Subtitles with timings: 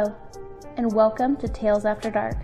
[0.00, 0.16] Hello,
[0.78, 2.38] and welcome to Tales After Dark.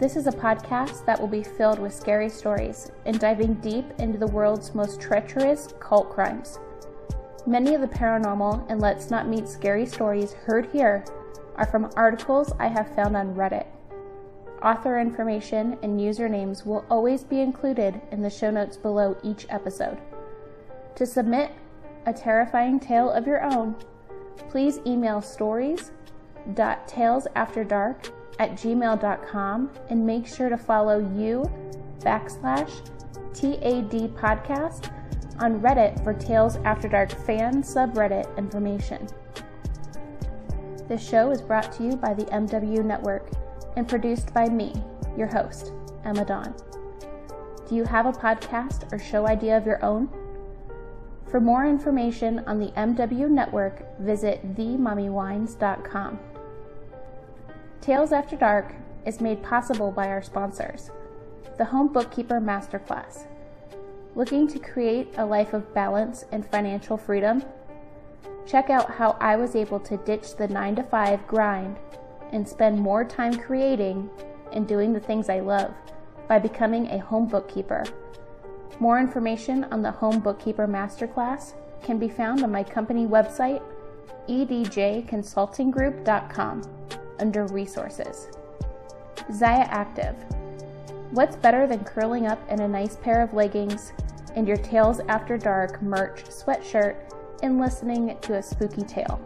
[0.00, 4.18] This is a podcast that will be filled with scary stories and diving deep into
[4.18, 6.58] the world's most treacherous cult crimes.
[7.46, 11.04] Many of the paranormal and let's not meet scary stories heard here
[11.54, 13.68] are from articles I have found on Reddit.
[14.60, 19.98] Author information and usernames will always be included in the show notes below each episode.
[20.96, 21.52] To submit
[22.04, 23.76] a terrifying tale of your own,
[24.48, 25.22] please email
[26.44, 31.44] stories.talesafterdark at gmail.com and make sure to follow you
[32.00, 32.70] backslash
[33.34, 34.92] TAD podcast
[35.40, 39.06] on Reddit for Tales After Dark fan subreddit information.
[40.88, 43.30] This show is brought to you by the MW Network
[43.76, 44.72] and produced by me,
[45.16, 45.72] your host,
[46.04, 46.54] Emma Dawn.
[47.68, 50.08] Do you have a podcast or show idea of your own?
[51.30, 56.18] For more information on the MW Network, visit themummywines.com.
[57.80, 58.74] Tales After Dark
[59.06, 60.90] is made possible by our sponsors,
[61.56, 63.26] the Home Bookkeeper Masterclass.
[64.14, 67.42] Looking to create a life of balance and financial freedom?
[68.46, 71.78] Check out how I was able to ditch the 9 to 5 grind
[72.32, 74.10] and spend more time creating
[74.52, 75.72] and doing the things I love
[76.28, 77.84] by becoming a home bookkeeper
[78.80, 83.60] more information on the Home Bookkeeper Masterclass can be found on my company website,
[84.28, 86.62] edjconsultinggroup.com,
[87.18, 88.28] under Resources.
[89.32, 90.14] Zaya Active.
[91.10, 93.92] What's better than curling up in a nice pair of leggings
[94.36, 96.96] and your Tales After Dark merch sweatshirt
[97.42, 99.20] and listening to a spooky tale?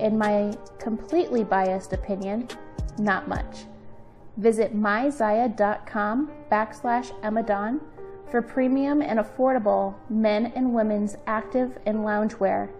[0.00, 2.48] In my completely biased opinion,
[2.98, 3.64] not much.
[4.36, 7.80] Visit myzaya.com backslash Emma
[8.30, 12.70] for premium and affordable men and women's active and loungewear.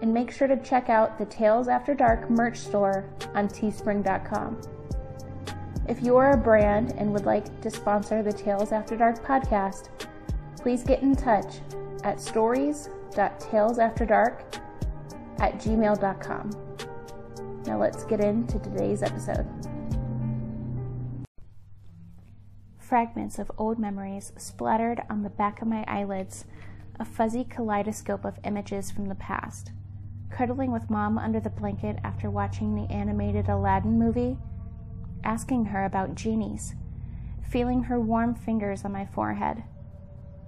[0.00, 3.04] And make sure to check out the Tales After Dark merch store
[3.34, 4.60] on teespring.com.
[5.88, 9.88] If you are a brand and would like to sponsor the Tales After Dark podcast,
[10.60, 11.60] please get in touch
[12.04, 14.60] at stories.talesafterdark
[15.38, 16.50] at gmail.com.
[17.64, 19.46] Now let's get into today's episode.
[22.78, 26.46] Fragments of old memories splattered on the back of my eyelids,
[26.98, 29.72] a fuzzy kaleidoscope of images from the past.
[30.30, 34.38] Cuddling with mom under the blanket after watching the animated Aladdin movie,
[35.24, 36.74] asking her about genies,
[37.50, 39.64] feeling her warm fingers on my forehead,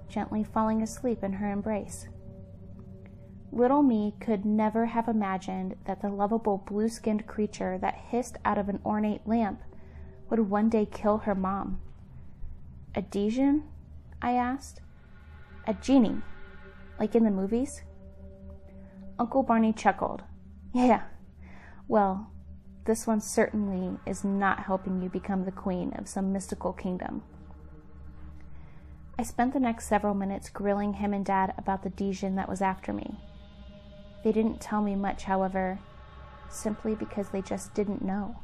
[0.08, 2.08] gently falling asleep in her embrace.
[3.52, 8.58] Little me could never have imagined that the lovable blue skinned creature that hissed out
[8.58, 9.60] of an ornate lamp
[10.28, 11.80] would one day kill her mom.
[12.94, 13.64] A Djinn?
[14.22, 14.80] I asked.
[15.66, 16.22] A genie,
[16.98, 17.82] like in the movies?
[19.20, 20.22] Uncle Barney chuckled.
[20.72, 21.02] Yeah,
[21.86, 22.32] well,
[22.86, 27.22] this one certainly is not helping you become the queen of some mystical kingdom.
[29.18, 32.62] I spent the next several minutes grilling him and Dad about the Djinn that was
[32.62, 33.20] after me.
[34.24, 35.80] They didn't tell me much, however,
[36.48, 38.38] simply because they just didn't know.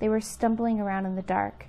[0.00, 1.64] They were stumbling around in the dark,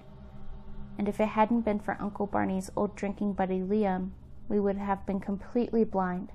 [0.97, 4.09] and if it hadn't been for Uncle Barney's old drinking buddy Liam,
[4.49, 6.33] we would have been completely blind.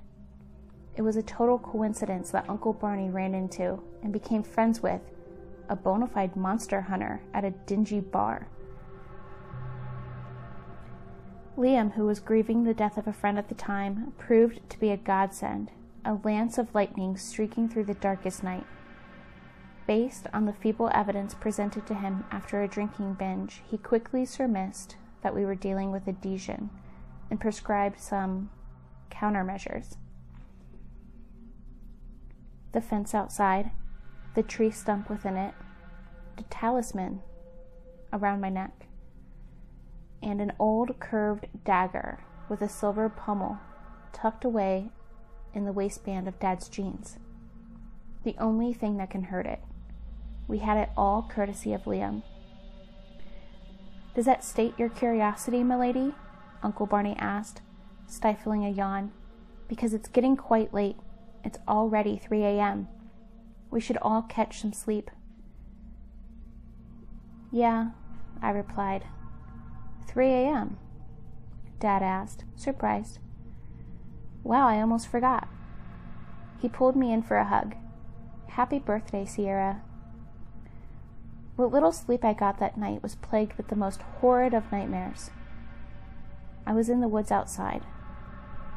[0.95, 5.01] It was a total coincidence that Uncle Barney ran into and became friends with
[5.67, 8.47] a bona fide monster hunter at a dingy bar.
[11.57, 14.89] Liam, who was grieving the death of a friend at the time, proved to be
[14.89, 15.71] a godsend,
[16.03, 18.65] a lance of lightning streaking through the darkest night.
[19.85, 24.95] Based on the feeble evidence presented to him after a drinking binge, he quickly surmised
[25.21, 26.69] that we were dealing with a Djinn
[27.29, 28.49] and prescribed some
[29.11, 29.97] countermeasures.
[32.73, 33.71] The fence outside,
[34.35, 35.53] the tree stump within it,
[36.37, 37.21] the talisman
[38.11, 38.87] around my neck,
[40.21, 43.59] and an old curved dagger with a silver pommel
[44.11, 44.89] tucked away
[45.53, 47.17] in the waistband of Dad's jeans.
[48.23, 49.59] The only thing that can hurt it.
[50.47, 52.23] We had it all courtesy of Liam.
[54.15, 56.13] Does that state your curiosity, milady?
[56.61, 57.61] Uncle Barney asked,
[58.07, 59.11] stifling a yawn.
[59.67, 60.97] Because it's getting quite late.
[61.43, 62.87] It's already 3 a.m.
[63.69, 65.11] We should all catch some sleep.
[67.51, 67.91] Yeah,
[68.41, 69.05] I replied.
[70.07, 70.77] 3 a.m.,
[71.79, 73.19] Dad asked, surprised.
[74.43, 75.47] Wow, I almost forgot.
[76.61, 77.75] He pulled me in for a hug.
[78.47, 79.81] Happy birthday, Sierra,
[81.55, 85.29] what little sleep I got that night was plagued with the most horrid of nightmares.
[86.65, 87.83] I was in the woods outside.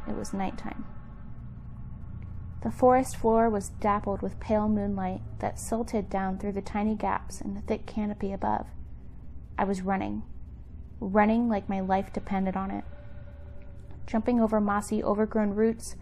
[0.07, 0.85] It was nighttime.
[2.67, 7.41] The forest floor was dappled with pale moonlight that silted down through the tiny gaps
[7.41, 8.67] in the thick canopy above.
[9.57, 10.25] I was running,
[10.99, 12.83] running like my life depended on it.
[14.05, 15.95] Jumping over mossy, overgrown roots,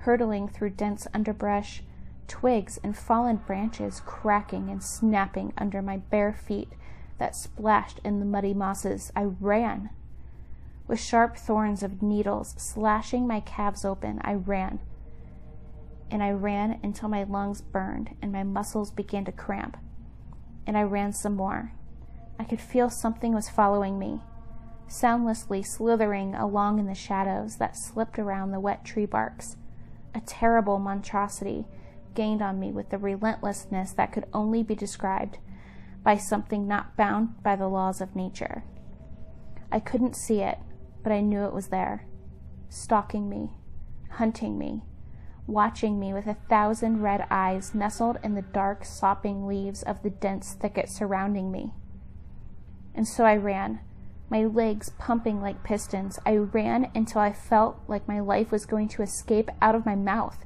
[0.00, 1.84] hurtling through dense underbrush,
[2.28, 6.68] twigs and fallen branches cracking and snapping under my bare feet
[7.16, 9.10] that splashed in the muddy mosses.
[9.16, 9.88] I ran.
[10.86, 14.80] With sharp thorns of needles slashing my calves open, I ran.
[16.10, 19.76] And I ran until my lungs burned and my muscles began to cramp.
[20.66, 21.72] And I ran some more.
[22.38, 24.22] I could feel something was following me,
[24.88, 29.56] soundlessly slithering along in the shadows that slipped around the wet tree barks.
[30.14, 31.66] A terrible monstrosity
[32.14, 35.38] gained on me with the relentlessness that could only be described
[36.02, 38.64] by something not bound by the laws of nature.
[39.70, 40.58] I couldn't see it,
[41.02, 42.06] but I knew it was there,
[42.68, 43.52] stalking me,
[44.10, 44.82] hunting me,
[45.50, 50.10] watching me with a thousand red eyes nestled in the dark, sopping leaves of the
[50.10, 51.72] dense thicket surrounding me.
[52.94, 53.80] And so I ran,
[54.30, 56.18] my legs pumping like pistons.
[56.24, 59.96] I ran until I felt like my life was going to escape out of my
[59.96, 60.44] mouth.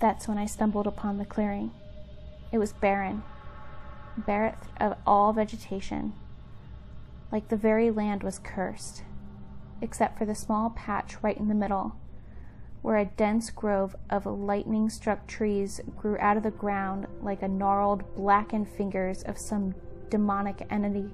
[0.00, 1.72] That's when I stumbled upon the clearing.
[2.52, 3.24] It was barren,
[4.16, 6.12] bereft of all vegetation,
[7.32, 9.02] like the very land was cursed,
[9.80, 11.96] except for the small patch right in the middle,
[12.82, 17.48] where a dense grove of lightning struck trees grew out of the ground like a
[17.48, 19.74] gnarled, blackened fingers of some
[20.10, 21.10] demonic entity.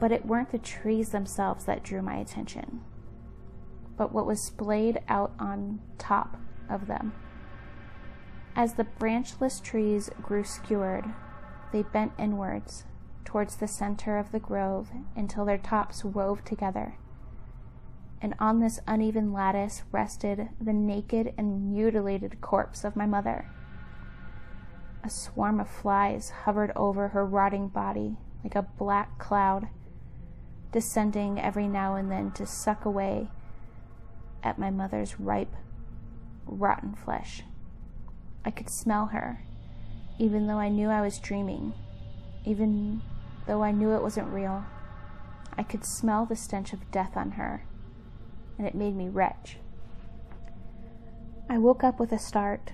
[0.00, 2.82] But it weren't the trees themselves that drew my attention
[3.96, 6.36] but what was splayed out on top
[6.68, 7.12] of them.
[8.56, 11.06] As the branchless trees grew skewered,
[11.72, 12.84] they bent inwards
[13.24, 16.96] towards the center of the grove until their tops wove together.
[18.20, 23.50] And on this uneven lattice rested the naked and mutilated corpse of my mother.
[25.02, 29.68] A swarm of flies hovered over her rotting body like a black cloud,
[30.72, 33.28] descending every now and then to suck away
[34.42, 35.54] at my mother's ripe,
[36.46, 37.42] rotten flesh.
[38.44, 39.42] I could smell her,
[40.18, 41.72] even though I knew I was dreaming,
[42.44, 43.02] even
[43.46, 44.64] though I knew it wasn't real.
[45.56, 47.64] I could smell the stench of death on her,
[48.58, 49.58] and it made me retch.
[51.48, 52.72] I woke up with a start.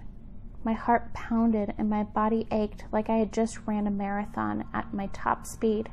[0.63, 4.95] My heart pounded and my body ached like I had just ran a marathon at
[4.95, 5.89] my top speed.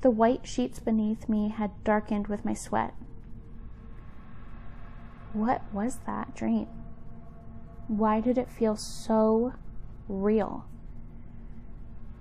[0.00, 2.94] The white sheets beneath me had darkened with my sweat.
[5.32, 6.66] What was that dream?
[7.88, 9.52] Why did it feel so
[10.08, 10.64] real?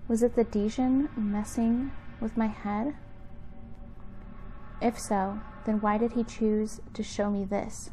[0.07, 1.91] Was it the Djinn messing
[2.21, 2.95] with my head?
[4.79, 7.89] If so, then why did he choose to show me this?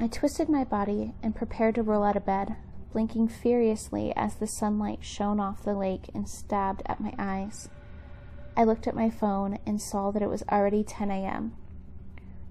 [0.00, 2.56] I twisted my body and prepared to roll out of bed,
[2.92, 7.68] blinking furiously as the sunlight shone off the lake and stabbed at my eyes.
[8.56, 11.54] I looked at my phone and saw that it was already 10 a.m.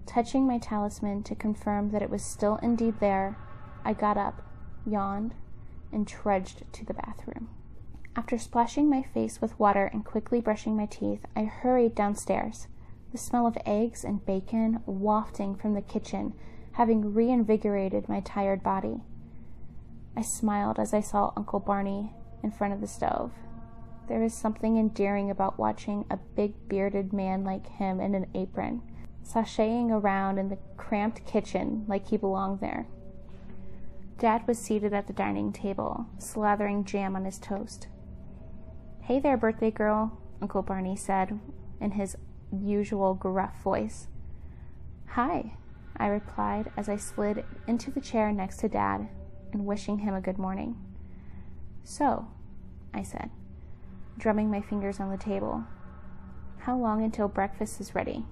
[0.06, 3.38] Touching my talisman to confirm that it was still indeed there,
[3.84, 4.42] I got up,
[4.86, 5.34] yawned,
[5.92, 7.50] and trudged to the bathroom.
[8.16, 12.68] After splashing my face with water and quickly brushing my teeth, I hurried downstairs,
[13.12, 16.34] the smell of eggs and bacon wafting from the kitchen,
[16.74, 19.02] having reinvigorated my tired body.
[20.16, 22.14] I smiled as I saw Uncle Barney
[22.44, 23.32] in front of the stove.
[24.08, 28.82] There is something endearing about watching a big bearded man like him in an apron
[29.24, 32.88] sashaying around in the cramped kitchen like he belonged there.
[34.22, 37.88] Dad was seated at the dining table, slathering jam on his toast.
[39.02, 41.40] Hey there, birthday girl, Uncle Barney said
[41.80, 42.16] in his
[42.52, 44.10] usual gruff voice.
[45.08, 45.58] Hi,
[45.98, 49.10] I replied as I slid into the chair next to Dad
[49.54, 50.78] and wishing him a good morning.
[51.84, 52.28] So,
[52.94, 53.32] I said,
[54.20, 55.64] drumming my fingers on the table,
[56.60, 58.24] how long until breakfast is ready?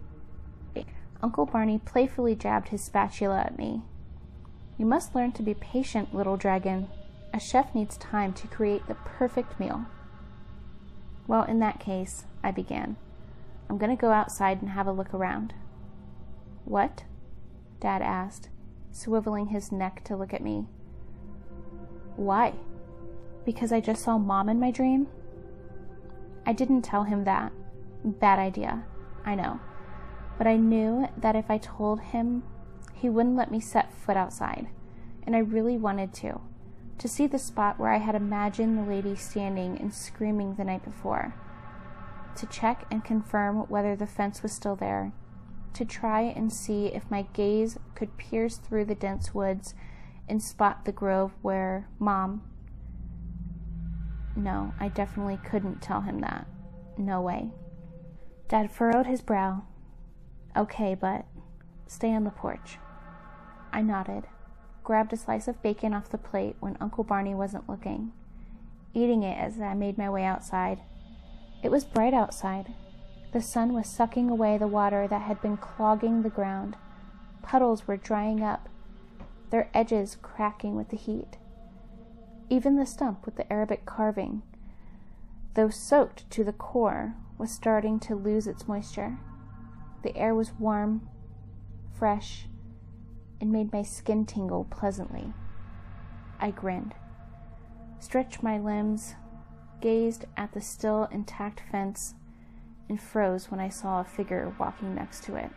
[1.24, 3.82] Uncle Barney playfully jabbed his spatula at me.
[4.80, 6.88] You must learn to be patient, little dragon.
[7.32, 9.86] A chef needs time to create the perfect meal.
[11.28, 12.96] Well, in that case, I began.
[13.70, 15.54] I'm going to go outside and have a look around.
[16.66, 17.04] What?
[17.80, 18.50] Dad asked,
[18.92, 20.66] swiveling his neck to look at me.
[22.16, 22.54] Why?
[23.46, 25.08] Because I just saw Mom in my dream?
[26.48, 27.52] I didn't tell him that.
[28.04, 28.86] Bad idea.
[29.24, 29.60] I know
[30.40, 32.44] but I knew that if I told him,
[33.00, 34.68] he wouldn't let me set foot outside,
[35.24, 36.42] and I really wanted to.
[36.98, 40.84] To see the spot where I had imagined the lady standing and screaming the night
[40.84, 41.34] before.
[42.40, 45.12] to check and confirm whether the fence was still there,
[45.74, 49.74] to try and see if my gaze could pierce through the dense woods
[50.28, 52.44] and spot the grove where Mom.
[54.36, 56.48] No, I definitely couldn't tell him that.
[56.98, 57.50] No way.
[58.48, 59.64] Dad furrowed his brow.
[60.56, 61.26] Okay, but
[61.88, 62.78] stay on the porch.
[63.72, 64.28] I nodded,
[64.84, 68.12] grabbed a slice of bacon off the plate when Uncle Barney wasn't looking,
[68.94, 70.80] eating it as I made my way outside.
[71.62, 72.74] It was bright outside.
[73.32, 76.78] The sun was sucking away the water that had been clogging the ground.
[77.42, 78.70] Puddles were drying up,
[79.50, 81.38] their edges cracking with the heat.
[82.50, 84.42] Even the stump with the Arabic carving,
[85.54, 89.18] though soaked to the core, was starting to lose its moisture.
[90.02, 91.08] The air was warm,
[91.94, 92.48] fresh,
[93.42, 95.34] and made my skin tingle pleasantly.
[96.40, 96.96] I grinned,
[98.00, 99.16] stretched my limbs,
[99.82, 102.16] gazed at the still intact fence,
[102.88, 105.52] and froze when I saw a figure walking next to it.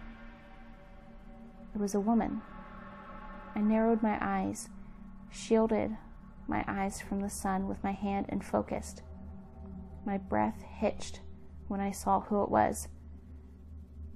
[1.75, 2.43] It was a woman.
[3.55, 4.69] I narrowed my eyes,
[5.31, 5.97] shielded
[6.47, 9.03] my eyes from the sun with my hand, and focused.
[10.05, 11.21] My breath hitched
[11.69, 12.89] when I saw who it was.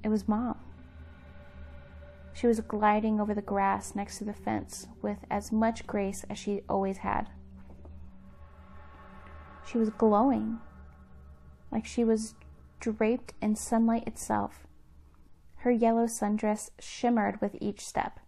[0.02, 0.58] It was Mom.
[2.36, 6.36] She was gliding over the grass next to the fence with as much grace as
[6.38, 7.30] she always had.
[9.64, 10.58] She was glowing,
[11.72, 12.34] like she was
[12.78, 14.66] draped in sunlight itself.
[15.60, 18.20] Her yellow sundress shimmered with each step,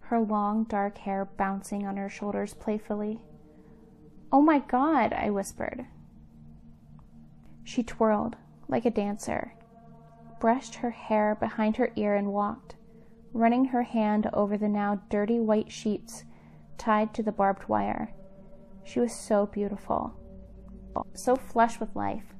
[0.00, 3.20] her long dark hair bouncing on her shoulders playfully.
[4.32, 5.84] Oh my God, I whispered.
[7.64, 9.52] She twirled like a dancer,
[10.40, 12.76] brushed her hair behind her ear, and walked,
[13.32, 16.24] running her hand over the now dirty white sheets
[16.76, 18.12] tied to the barbed wire.
[18.84, 20.14] She was so beautiful,
[21.14, 22.34] so flush with life,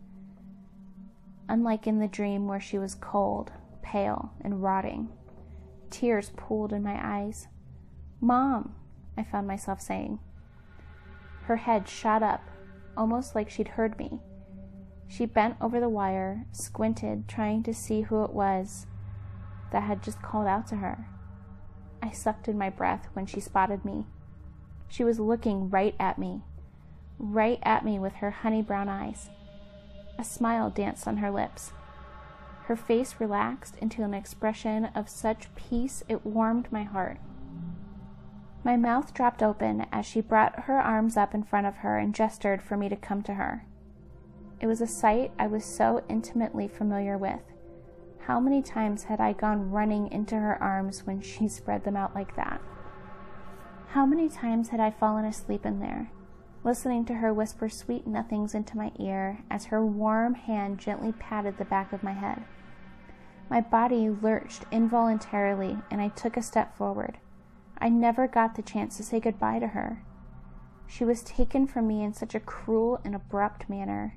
[1.49, 5.09] unlike in the dream where she was cold, pale, and rotting.
[5.91, 7.49] Tears pooled in my eyes.
[8.21, 8.75] Mom,
[9.17, 10.19] I found myself saying.
[11.45, 12.43] Her head shot up,
[12.97, 14.21] almost like she'd heard me.
[15.09, 18.87] She bent over the wire, squinted, trying to see who it was
[19.73, 21.07] that had just called out to her.
[22.03, 24.07] I sucked in my breath when she spotted me.
[24.89, 26.43] She was looking right at me,
[27.19, 29.31] right at me with her honey brown eyes.
[30.19, 31.73] A smile danced on her lips.
[32.65, 37.19] Her face relaxed into an expression of such peace it warmed my heart.
[38.65, 42.15] My mouth dropped open as she brought her arms up in front of her and
[42.15, 43.65] gestured for me to come to her.
[44.61, 47.43] It was a sight I was so intimately familiar with.
[48.27, 52.15] How many times had I gone running into her arms when she spread them out
[52.15, 52.61] like that?
[53.89, 56.13] How many times had I fallen asleep in there,
[56.63, 61.59] listening to her whisper sweet nothings into my ear as her warm hand gently patted
[61.59, 62.45] the back of my head?
[63.51, 67.19] My body lurched involuntarily, and I took a step forward.
[67.79, 70.05] I never got the chance to say goodbye to her.
[70.87, 74.17] She was taken from me in such a cruel and abrupt manner.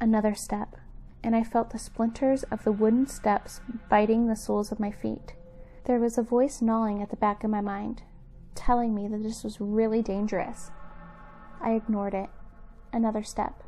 [0.00, 0.76] Another step,
[1.22, 5.34] and I felt the splinters of the wooden steps biting the soles of my feet.
[5.84, 8.02] There was a voice gnawing at the back of my mind,
[8.54, 10.70] telling me that this was really dangerous.
[11.60, 12.30] I ignored it.
[12.92, 13.62] Another step.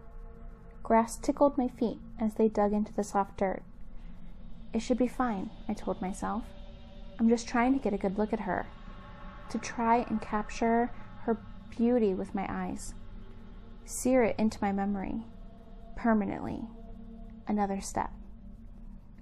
[0.82, 3.62] Grass tickled my feet as they dug into the soft dirt.
[4.73, 6.44] It should be fine, I told myself.
[7.18, 8.66] I'm just trying to get a good look at her,
[9.50, 10.90] to try and capture
[11.21, 11.38] her
[11.71, 12.94] beauty with my eyes,
[13.85, 15.23] sear it into my memory
[15.97, 16.62] permanently.
[17.46, 18.11] Another step.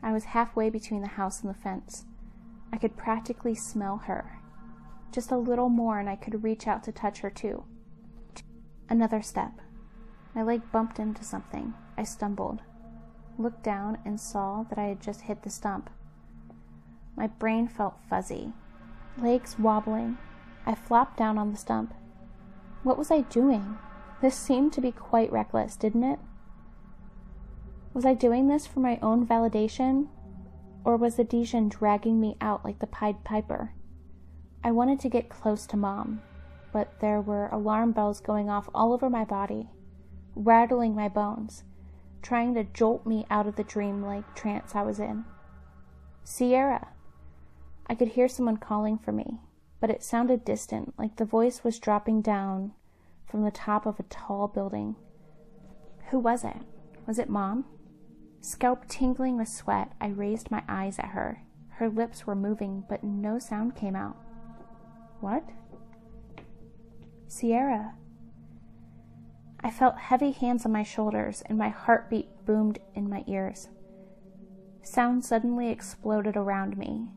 [0.03, 2.05] I was halfway between the house and the fence.
[2.73, 4.39] I could practically smell her.
[5.13, 7.65] Just a little more, and I could reach out to touch her too.
[8.89, 9.53] Another step.
[10.35, 11.75] My leg bumped into something.
[11.97, 12.61] I stumbled,
[13.39, 15.91] looked down, and saw that I had just hit the stump.
[17.17, 18.53] My brain felt fuzzy,
[19.21, 20.19] legs wobbling.
[20.65, 21.93] I flopped down on the stump.
[22.83, 23.79] What was I doing?
[24.23, 26.19] This seemed to be quite reckless, didn't it?
[27.93, 30.07] Was I doing this for my own validation?
[30.85, 33.75] Or was Dijon dragging me out like the Pied Piper?
[34.63, 36.23] I wanted to get close to Mom,
[36.73, 39.71] but there were alarm bells going off all over my body,
[40.37, 41.65] rattling my bones,
[42.23, 45.25] trying to jolt me out of the dream-like trance I was in.
[46.23, 46.89] Sierra!
[47.89, 49.41] I could hear someone calling for me,
[49.81, 52.73] but it sounded distant, like the voice was dropping down
[53.27, 54.95] from the top of a tall building.
[56.11, 56.59] Who was it?
[57.07, 57.65] Was it Mom?
[58.41, 61.43] Scalp tingling with sweat, I raised my eyes at her.
[61.69, 64.17] Her lips were moving, but no sound came out.
[65.21, 65.45] What?
[67.29, 67.95] Sierra.
[69.63, 73.69] I felt heavy hands on my shoulders, and my heartbeat boomed in my ears.
[74.83, 77.09] Sound suddenly exploded around me.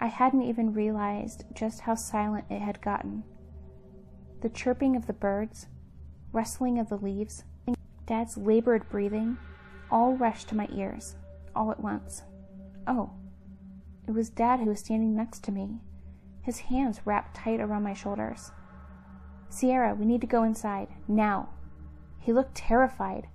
[0.00, 3.22] I hadn't even realized just how silent it had gotten.
[4.42, 5.68] The chirping of the birds,
[6.32, 9.38] rustling of the leaves, and Dad's labored breathing
[9.94, 11.14] all rushed to my ears,
[11.54, 12.22] all at once.
[12.84, 13.12] Oh,
[14.08, 15.78] it was Dad who was standing next to me,
[16.42, 18.50] his hands wrapped tight around my shoulders.
[19.48, 21.50] Sierra, we need to go inside, now.
[22.18, 23.28] He looked terrified,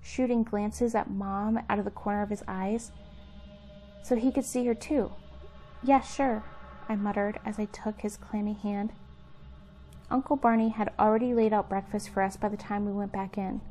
[0.00, 2.92] shooting glances at Mom out of the corner of his eyes
[4.04, 5.10] so he could see her too.
[5.82, 6.44] Yes, yeah, sure,
[6.88, 8.92] I muttered as I took his clammy hand.
[10.10, 13.36] Uncle Barney had already laid out breakfast for us by the time we went back
[13.36, 13.62] in.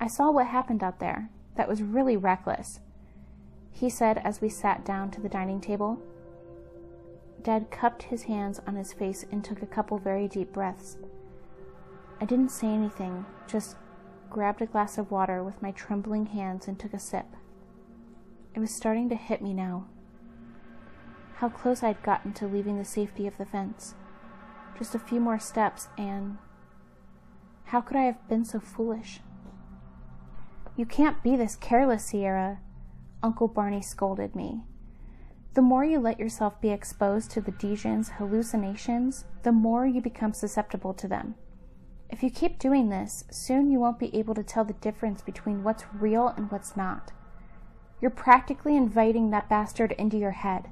[0.00, 1.28] I saw what happened out there.
[1.58, 2.78] That was really reckless,
[3.72, 6.00] he said as we sat down to the dining table.
[7.42, 10.98] Dad cupped his hands on his face and took a couple very deep breaths.
[12.20, 13.74] I didn't say anything, just
[14.30, 17.26] grabbed a glass of water with my trembling hands and took a sip.
[18.54, 19.88] It was starting to hit me now.
[21.38, 23.96] How close I'd gotten to leaving the safety of the fence.
[24.78, 26.38] Just a few more steps, and
[27.64, 29.22] how could I have been so foolish?
[30.78, 32.60] You can't be this careless, Sierra,
[33.20, 34.60] Uncle Barney scolded me.
[35.54, 40.32] The more you let yourself be exposed to the Djinn's hallucinations, the more you become
[40.32, 41.34] susceptible to them.
[42.10, 45.64] If you keep doing this, soon you won't be able to tell the difference between
[45.64, 47.10] what's real and what's not.
[48.00, 50.68] You're practically inviting that bastard into your head.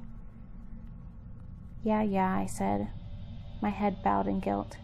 [1.83, 2.87] Yeah, yeah, I said,
[3.61, 4.77] my head bowed in guilt.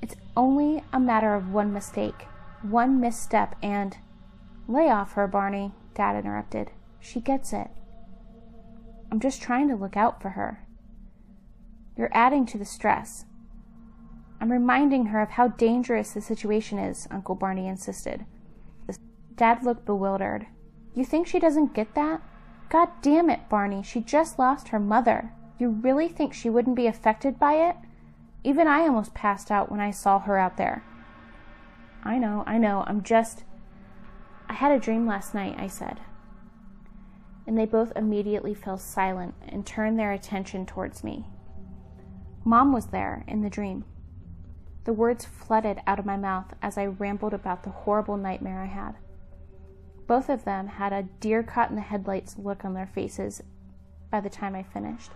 [0.00, 2.28] It's only a matter of one mistake,
[2.62, 3.96] one misstep, and.
[4.72, 6.70] Lay off her, Barney, Dad interrupted.
[6.98, 7.68] She gets it.
[9.10, 10.66] I'm just trying to look out for her.
[11.94, 13.26] You're adding to the stress.
[14.40, 18.24] I'm reminding her of how dangerous the situation is, Uncle Barney insisted.
[19.36, 20.46] Dad looked bewildered.
[20.94, 22.22] You think she doesn't get that?
[22.70, 25.32] God damn it, Barney, she just lost her mother.
[25.58, 27.76] You really think she wouldn't be affected by it?
[28.42, 30.82] Even I almost passed out when I saw her out there.
[32.02, 33.44] I know, I know, I'm just.
[34.48, 36.00] I had a dream last night, I said.
[37.46, 41.26] And they both immediately fell silent and turned their attention towards me.
[42.44, 43.84] Mom was there in the dream.
[44.84, 48.66] The words flooded out of my mouth as I rambled about the horrible nightmare I
[48.66, 48.96] had.
[50.06, 53.42] Both of them had a deer caught in the headlights look on their faces
[54.10, 55.12] by the time I finished.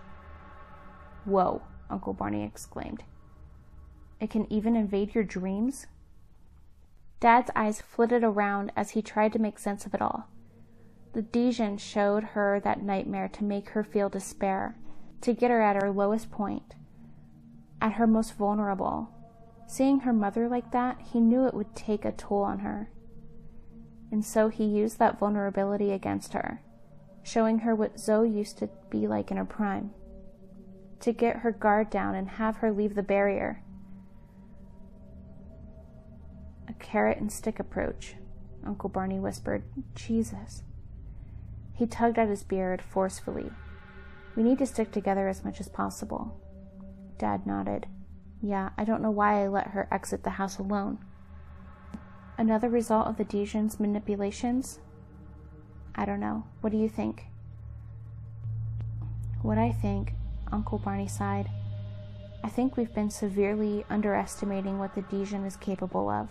[1.25, 3.03] Whoa, Uncle Barney exclaimed.
[4.19, 5.87] It can even invade your dreams?
[7.19, 10.29] Dad's eyes flitted around as he tried to make sense of it all.
[11.13, 14.77] The Djinn showed her that nightmare to make her feel despair,
[15.21, 16.75] to get her at her lowest point,
[17.81, 19.09] at her most vulnerable.
[19.67, 22.91] Seeing her mother like that, he knew it would take a toll on her.
[24.11, 26.61] And so he used that vulnerability against her,
[27.23, 29.91] showing her what Zoe used to be like in her prime.
[31.01, 33.63] To get her guard down and have her leave the barrier,
[36.79, 38.15] carrot and stick approach,
[38.65, 39.63] Uncle Barney whispered.
[39.95, 40.63] Jesus.
[41.73, 43.51] He tugged at his beard forcefully.
[44.35, 46.39] We need to stick together as much as possible.
[47.17, 47.87] Dad nodded.
[48.41, 50.99] Yeah, I don't know why I let her exit the house alone.
[52.37, 54.79] Another result of the Djinn's manipulations?
[55.95, 56.45] I don't know.
[56.61, 57.25] What do you think?
[59.41, 60.13] What I think,
[60.51, 61.49] Uncle Barney sighed.
[62.43, 66.29] I think we've been severely underestimating what the Djinn is capable of.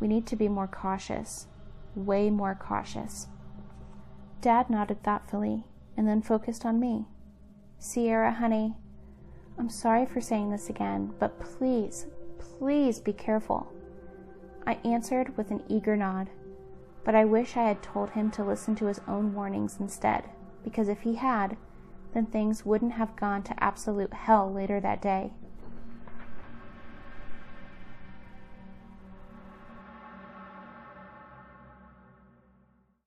[0.00, 1.46] We need to be more cautious,
[1.94, 3.28] way more cautious.
[4.40, 5.64] Dad nodded thoughtfully
[5.96, 7.06] and then focused on me.
[7.78, 8.74] Sierra, honey,
[9.58, 12.06] I'm sorry for saying this again, but please,
[12.38, 13.72] please be careful.
[14.66, 16.30] I answered with an eager nod,
[17.04, 20.24] but I wish I had told him to listen to his own warnings instead,
[20.64, 21.56] because if he had,
[22.14, 25.32] then things wouldn't have gone to absolute hell later that day.